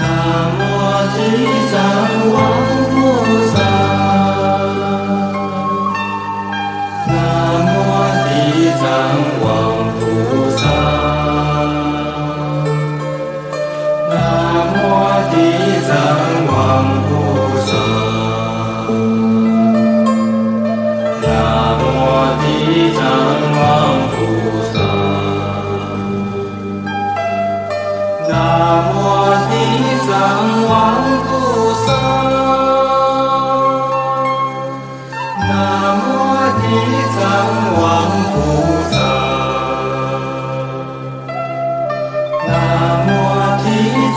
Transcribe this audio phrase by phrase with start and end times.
[0.00, 0.04] 南
[0.58, 0.60] 无
[1.14, 1.18] 地
[1.70, 1.74] 藏
[2.32, 2.36] 王
[2.90, 2.94] 菩
[3.54, 3.56] 萨
[7.06, 7.14] 南
[7.66, 7.78] 无
[8.24, 8.30] 地
[8.80, 8.82] 藏
[9.44, 9.71] 王。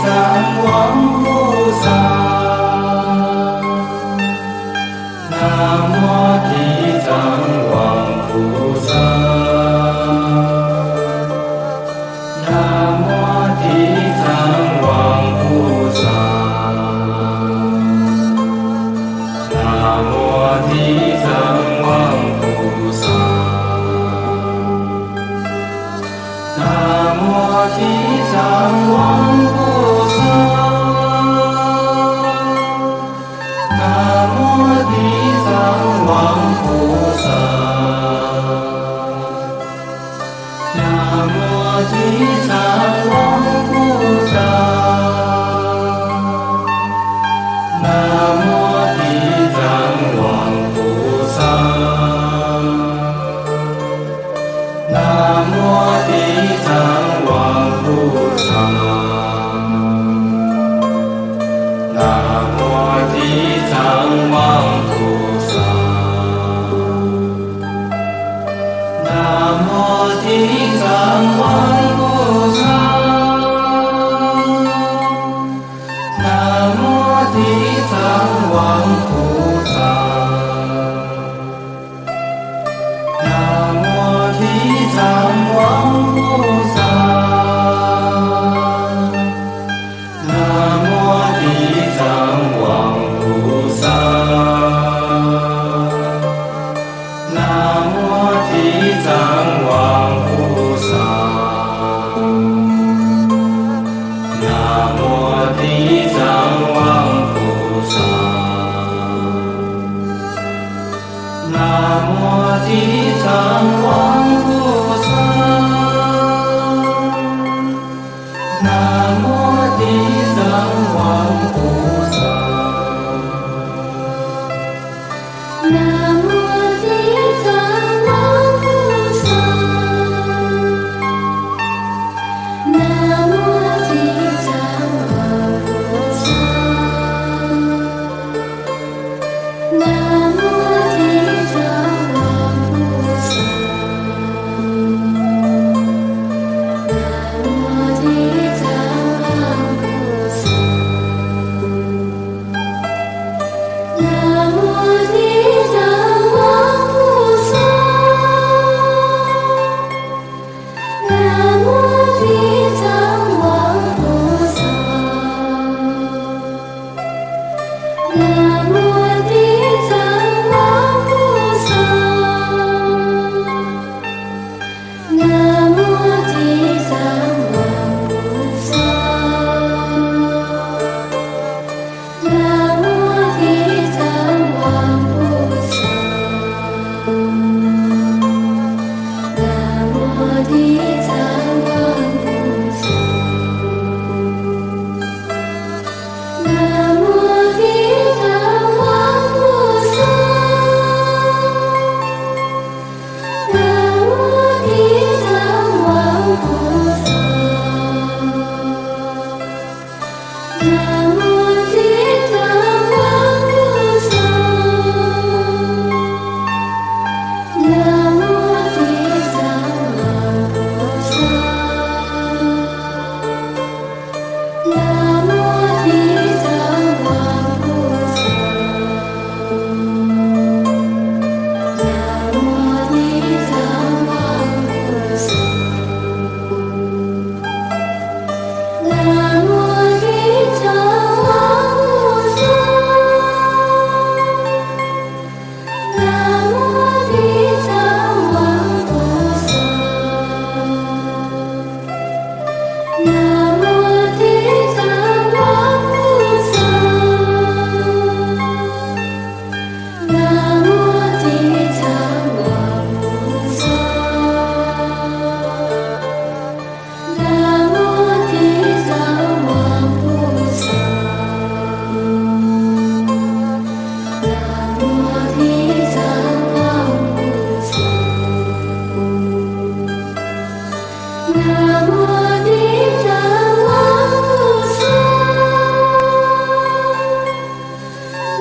[0.05, 0.44] 藏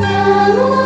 [0.00, 0.84] Não.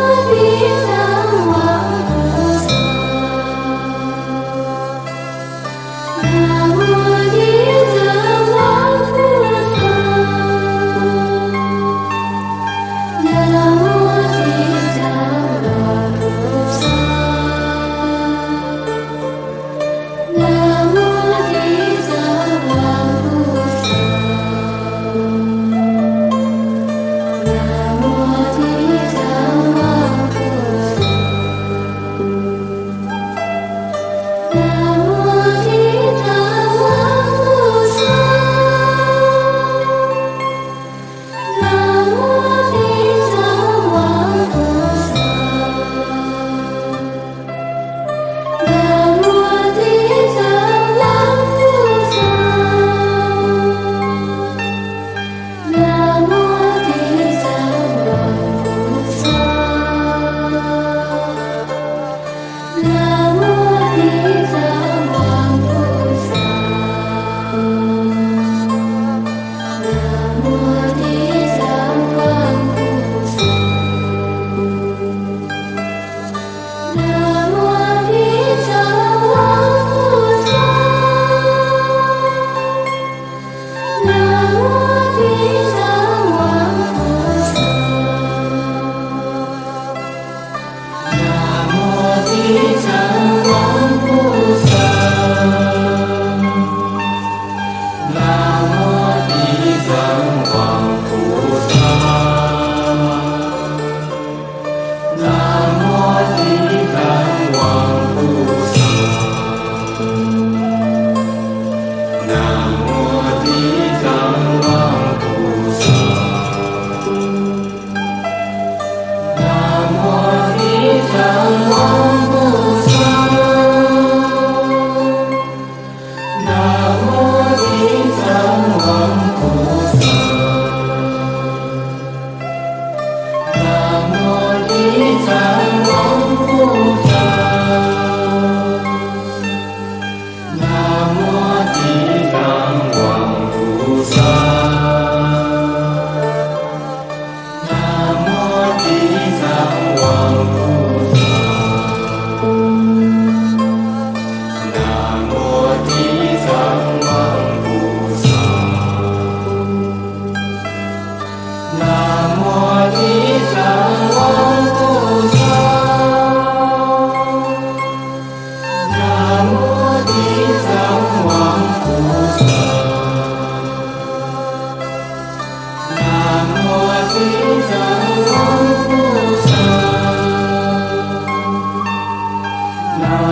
[182.99, 183.28] love.